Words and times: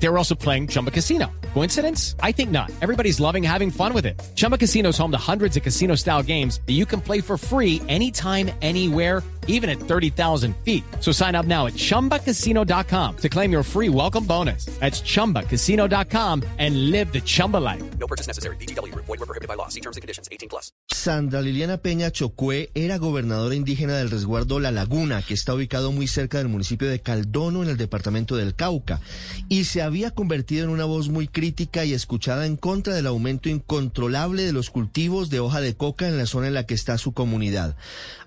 They 0.00 0.08
were 0.08 0.18
also 0.18 0.34
playing 0.34 0.68
Chumba 0.68 0.90
Casino. 0.90 1.30
Coincidence? 1.54 2.14
I 2.22 2.32
think 2.32 2.50
not. 2.50 2.70
Everybody's 2.80 3.20
loving 3.20 3.42
having 3.42 3.70
fun 3.70 3.92
with 3.92 4.06
it. 4.06 4.20
Chumba 4.36 4.56
Casino 4.56 4.90
is 4.90 4.98
home 4.98 5.10
to 5.10 5.18
hundreds 5.18 5.56
of 5.56 5.62
casino 5.62 5.96
style 5.96 6.22
games 6.22 6.60
that 6.66 6.74
you 6.74 6.86
can 6.86 7.00
play 7.00 7.20
for 7.20 7.36
free 7.36 7.82
anytime, 7.88 8.50
anywhere, 8.62 9.22
even 9.48 9.68
at 9.68 9.80
30,000 9.80 10.54
feet. 10.58 10.84
So 11.00 11.10
sign 11.10 11.34
up 11.34 11.46
now 11.46 11.66
at 11.66 11.72
chumbacasino.com 11.72 13.16
to 13.16 13.28
claim 13.28 13.50
your 13.50 13.62
free 13.64 13.88
welcome 13.88 14.24
bonus. 14.24 14.66
That's 14.78 15.00
chumbacasino.com 15.00 16.44
and 16.58 16.90
live 16.90 17.12
the 17.12 17.20
Chumba 17.20 17.56
life. 17.56 17.82
No 17.98 18.06
purchase 18.06 18.28
necessary. 18.28 18.56
BGW. 18.56 18.94
Void 18.94 19.08
were 19.08 19.26
prohibited 19.26 19.48
by 19.48 19.54
law. 19.54 19.68
See 19.68 19.80
terms 19.80 19.96
and 19.96 20.02
conditions. 20.02 20.28
18 20.30 20.48
plus. 20.48 20.70
Sandra 20.88 21.40
Liliana 21.40 21.78
Peña 21.78 22.12
Chocue 22.12 22.70
era 22.74 22.98
gobernadora 22.98 23.54
indígena 23.54 23.96
del 23.96 24.10
resguardo 24.10 24.60
La 24.60 24.70
Laguna, 24.70 25.22
que 25.22 25.34
está 25.34 25.54
ubicado 25.54 25.92
muy 25.92 26.06
cerca 26.06 26.38
del 26.38 26.48
municipio 26.48 26.88
de 26.88 27.00
Caldono, 27.00 27.62
en 27.62 27.70
el 27.70 27.76
departamento 27.76 28.36
del 28.36 28.54
Cauca, 28.54 29.00
y 29.48 29.64
se 29.64 29.80
había 29.88 30.10
convertido 30.10 30.64
en 30.64 30.70
una 30.70 30.84
voz 30.84 31.08
muy 31.08 31.28
crítica 31.28 31.84
y 31.84 31.94
escuchada 31.94 32.46
en 32.46 32.56
contra 32.56 32.94
del 32.94 33.06
aumento 33.06 33.48
incontrolable 33.48 34.44
de 34.44 34.52
los 34.52 34.68
cultivos 34.68 35.30
de 35.30 35.40
hoja 35.40 35.62
de 35.62 35.76
coca 35.76 36.06
en 36.06 36.18
la 36.18 36.26
zona 36.26 36.48
en 36.48 36.54
la 36.54 36.66
que 36.66 36.74
está 36.74 36.98
su 36.98 37.12
comunidad. 37.12 37.74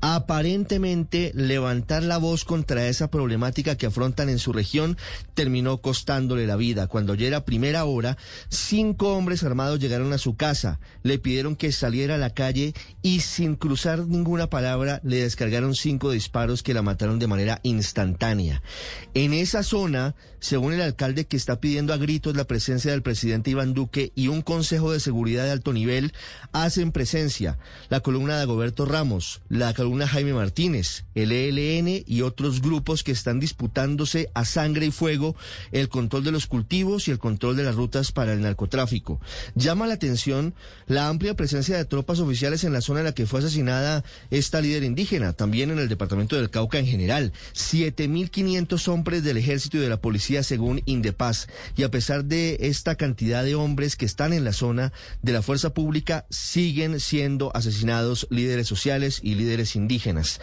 Aparentemente, 0.00 1.32
levantar 1.34 2.02
la 2.02 2.18
voz 2.18 2.44
contra 2.44 2.88
esa 2.88 3.08
problemática 3.08 3.76
que 3.76 3.86
afrontan 3.86 4.28
en 4.28 4.38
su 4.38 4.52
región 4.52 4.98
terminó 5.32 5.80
costándole 5.80 6.46
la 6.46 6.56
vida. 6.56 6.88
Cuando 6.88 7.14
ya 7.14 7.26
era 7.26 7.46
primera 7.46 7.86
hora, 7.86 8.18
cinco 8.50 9.16
hombres 9.16 9.44
armados 9.44 9.80
llegaron 9.80 10.12
a 10.12 10.18
su 10.18 10.36
casa, 10.36 10.78
le 11.02 11.18
pidieron 11.18 11.56
que 11.56 11.72
saliera 11.72 12.16
a 12.16 12.18
la 12.18 12.34
calle 12.34 12.74
y 13.00 13.20
sin 13.20 13.56
cruzar 13.56 14.00
ninguna 14.06 14.50
palabra 14.50 15.00
le 15.04 15.22
descargaron 15.22 15.74
cinco 15.74 16.10
disparos 16.10 16.62
que 16.62 16.74
la 16.74 16.82
mataron 16.82 17.18
de 17.18 17.28
manera 17.28 17.60
instantánea. 17.62 18.62
En 19.14 19.32
esa 19.32 19.62
zona, 19.62 20.16
según 20.38 20.74
el 20.74 20.82
alcalde 20.82 21.24
que 21.24 21.38
está 21.44 21.60
pidiendo 21.60 21.92
a 21.92 21.98
gritos 21.98 22.34
la 22.34 22.46
presencia 22.46 22.90
del 22.90 23.02
presidente 23.02 23.50
Iván 23.50 23.74
Duque 23.74 24.12
y 24.14 24.28
un 24.28 24.40
consejo 24.40 24.92
de 24.92 24.98
seguridad 24.98 25.44
de 25.44 25.50
alto 25.50 25.74
nivel, 25.74 26.14
hacen 26.52 26.90
presencia 26.90 27.58
la 27.90 28.00
columna 28.00 28.36
de 28.36 28.42
Agoberto 28.44 28.86
Ramos, 28.86 29.42
la 29.50 29.74
columna 29.74 30.08
Jaime 30.08 30.32
Martínez, 30.32 31.04
el 31.14 31.32
ELN 31.32 32.02
y 32.06 32.22
otros 32.22 32.62
grupos 32.62 33.04
que 33.04 33.12
están 33.12 33.40
disputándose 33.40 34.30
a 34.32 34.46
sangre 34.46 34.86
y 34.86 34.90
fuego 34.90 35.36
el 35.70 35.90
control 35.90 36.24
de 36.24 36.32
los 36.32 36.46
cultivos 36.46 37.08
y 37.08 37.10
el 37.10 37.18
control 37.18 37.56
de 37.56 37.64
las 37.64 37.74
rutas 37.74 38.10
para 38.10 38.32
el 38.32 38.40
narcotráfico. 38.40 39.20
Llama 39.54 39.86
la 39.86 39.94
atención 39.94 40.54
la 40.86 41.08
amplia 41.08 41.34
presencia 41.34 41.76
de 41.76 41.84
tropas 41.84 42.20
oficiales 42.20 42.64
en 42.64 42.72
la 42.72 42.80
zona 42.80 43.00
en 43.00 43.04
la 43.04 43.12
que 43.12 43.26
fue 43.26 43.40
asesinada 43.40 44.02
esta 44.30 44.62
líder 44.62 44.82
indígena, 44.82 45.34
también 45.34 45.70
en 45.70 45.78
el 45.78 45.90
departamento 45.90 46.36
del 46.36 46.48
Cauca 46.48 46.78
en 46.78 46.86
general. 46.86 47.34
7.500 47.52 48.88
hombres 48.88 49.22
del 49.22 49.36
ejército 49.36 49.76
y 49.76 49.80
de 49.80 49.90
la 49.90 50.00
policía 50.00 50.42
según 50.42 50.80
Y 51.76 51.82
a 51.82 51.90
pesar 51.90 52.24
de 52.24 52.56
esta 52.60 52.96
cantidad 52.96 53.44
de 53.44 53.54
hombres 53.54 53.96
que 53.96 54.06
están 54.06 54.32
en 54.32 54.44
la 54.44 54.52
zona 54.52 54.92
de 55.22 55.32
la 55.32 55.42
fuerza 55.42 55.74
pública, 55.74 56.26
siguen 56.30 57.00
siendo 57.00 57.54
asesinados 57.54 58.26
líderes 58.30 58.66
sociales 58.66 59.20
y 59.22 59.34
líderes 59.34 59.76
indígenas. 59.76 60.40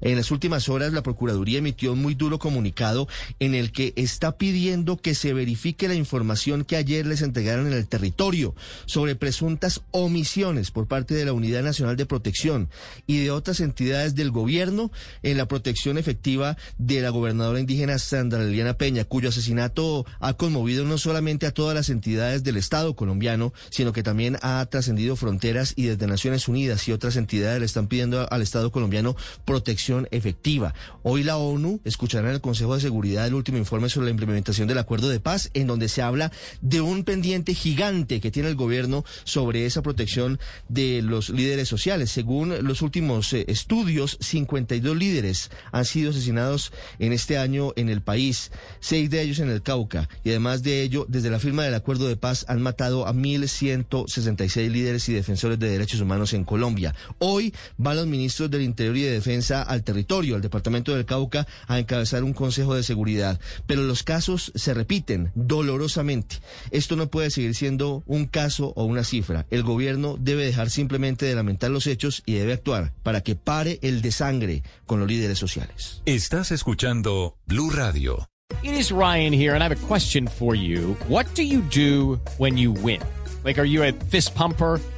En 0.00 0.16
las 0.16 0.30
últimas 0.30 0.68
horas, 0.68 0.92
la 0.92 1.02
Procuraduría 1.02 1.58
emitió 1.58 1.92
un 1.92 2.02
muy 2.02 2.14
duro 2.14 2.38
comunicado 2.38 3.08
en 3.40 3.54
el 3.54 3.72
que 3.72 3.92
está 3.96 4.36
pidiendo 4.36 4.96
que 4.96 5.14
se 5.14 5.32
verifique 5.32 5.88
la 5.88 5.94
información 5.94 6.64
que 6.64 6.76
ayer 6.76 7.06
les 7.06 7.22
entregaron 7.22 7.66
en 7.66 7.72
el 7.72 7.88
territorio 7.88 8.54
sobre 8.86 9.16
presuntas 9.16 9.82
omisiones 9.90 10.70
por 10.70 10.86
parte 10.86 11.14
de 11.14 11.24
la 11.24 11.32
Unidad 11.32 11.62
Nacional 11.62 11.96
de 11.96 12.06
Protección 12.06 12.68
y 13.06 13.18
de 13.18 13.30
otras 13.30 13.60
entidades 13.60 14.14
del 14.14 14.30
gobierno 14.30 14.92
en 15.22 15.36
la 15.36 15.48
protección 15.48 15.98
efectiva 15.98 16.56
de 16.78 17.00
la 17.00 17.10
gobernadora 17.10 17.60
indígena 17.60 17.98
Sandra 17.98 18.44
Liliana 18.44 18.74
Peña, 18.74 19.04
cuyo 19.04 19.30
asesinato 19.30 20.06
ha 20.20 20.34
conmovido 20.34 20.84
no 20.84 20.98
solamente 20.98 21.46
a 21.46 21.52
todas 21.52 21.74
las 21.74 21.90
entidades 21.90 22.44
del 22.44 22.56
Estado 22.56 22.94
colombiano, 22.94 23.52
sino 23.70 23.92
que 23.92 24.02
también 24.02 24.38
ha 24.42 24.64
trascendido 24.66 25.16
fronteras 25.16 25.72
y 25.76 25.86
desde 25.86 26.06
Naciones 26.06 26.48
Unidas 26.48 26.86
y 26.86 26.92
otras 26.92 27.16
entidades 27.16 27.58
le 27.60 27.66
están 27.66 27.88
pidiendo 27.88 28.30
al 28.30 28.42
Estado 28.42 28.70
colombiano 28.70 29.16
protección 29.44 29.87
efectiva. 30.10 30.74
Hoy 31.02 31.24
la 31.24 31.36
ONU 31.36 31.80
escuchará 31.84 32.28
en 32.28 32.34
el 32.34 32.40
Consejo 32.40 32.74
de 32.74 32.80
Seguridad 32.80 33.26
el 33.26 33.34
último 33.34 33.58
informe 33.58 33.88
sobre 33.88 34.06
la 34.06 34.10
implementación 34.10 34.68
del 34.68 34.78
acuerdo 34.78 35.08
de 35.08 35.20
paz, 35.20 35.50
en 35.54 35.66
donde 35.66 35.88
se 35.88 36.02
habla 36.02 36.30
de 36.60 36.80
un 36.80 37.04
pendiente 37.04 37.54
gigante 37.54 38.20
que 38.20 38.30
tiene 38.30 38.48
el 38.48 38.56
gobierno 38.56 39.04
sobre 39.24 39.66
esa 39.66 39.82
protección 39.82 40.38
de 40.68 41.02
los 41.02 41.30
líderes 41.30 41.68
sociales. 41.68 42.10
Según 42.10 42.66
los 42.66 42.82
últimos 42.82 43.32
eh, 43.32 43.44
estudios, 43.48 44.18
52 44.20 44.96
líderes 44.96 45.50
han 45.72 45.84
sido 45.84 46.10
asesinados 46.10 46.72
en 46.98 47.12
este 47.12 47.38
año 47.38 47.72
en 47.76 47.88
el 47.88 48.02
país, 48.02 48.50
seis 48.80 49.10
de 49.10 49.22
ellos 49.22 49.38
en 49.38 49.50
el 49.50 49.62
Cauca, 49.62 50.08
y 50.24 50.30
además 50.30 50.62
de 50.62 50.82
ello, 50.82 51.06
desde 51.08 51.30
la 51.30 51.38
firma 51.38 51.64
del 51.64 51.74
acuerdo 51.74 52.08
de 52.08 52.16
paz 52.16 52.44
han 52.48 52.62
matado 52.62 53.06
a 53.06 53.12
1.166 53.12 54.70
líderes 54.70 55.08
y 55.08 55.12
defensores 55.12 55.58
de 55.58 55.70
derechos 55.70 56.00
humanos 56.00 56.32
en 56.32 56.44
Colombia. 56.44 56.94
Hoy 57.18 57.54
van 57.76 57.96
los 57.96 58.06
ministros 58.06 58.50
del 58.50 58.62
Interior 58.62 58.96
y 58.96 59.02
de 59.02 59.12
Defensa 59.12 59.62
al 59.78 59.84
territorio, 59.84 60.36
al 60.36 60.42
departamento 60.42 60.94
del 60.94 61.06
Cauca, 61.06 61.46
a 61.66 61.78
encabezar 61.78 62.24
un 62.24 62.34
consejo 62.34 62.74
de 62.74 62.82
seguridad. 62.82 63.40
Pero 63.66 63.82
los 63.82 64.02
casos 64.02 64.52
se 64.54 64.74
repiten 64.74 65.30
dolorosamente. 65.34 66.36
Esto 66.70 66.96
no 66.96 67.08
puede 67.08 67.30
seguir 67.30 67.54
siendo 67.54 68.02
un 68.06 68.26
caso 68.26 68.72
o 68.76 68.84
una 68.84 69.04
cifra. 69.04 69.46
El 69.50 69.62
gobierno 69.62 70.16
debe 70.18 70.44
dejar 70.44 70.70
simplemente 70.70 71.26
de 71.26 71.34
lamentar 71.34 71.70
los 71.70 71.86
hechos 71.86 72.22
y 72.26 72.34
debe 72.34 72.52
actuar 72.52 72.92
para 73.02 73.22
que 73.22 73.36
pare 73.36 73.78
el 73.82 74.02
desangre 74.02 74.62
con 74.86 75.00
los 75.00 75.08
líderes 75.08 75.38
sociales. 75.38 76.02
Estás 76.04 76.50
escuchando 76.50 77.36
Blue 77.46 77.70
Radio. 77.70 78.28
It 78.62 78.72
is 78.72 78.90
Ryan 78.90 79.32
here, 79.32 79.54
and 79.54 79.62
I 79.62 79.68
have 79.68 79.76
a 79.76 79.86
question 79.86 80.26
for 80.26 80.54
you. 80.54 80.96
What 81.06 81.26
do 81.34 81.42
you 81.42 81.60
do 81.60 82.18
when 82.38 82.56
you 82.56 82.72
win? 82.72 83.00
Like, 83.44 83.58
are 83.58 83.66
you 83.66 83.84
a 83.84 83.92
fist 83.92 84.34
pumper? 84.34 84.80